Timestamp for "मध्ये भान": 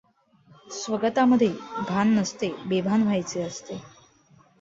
1.25-2.13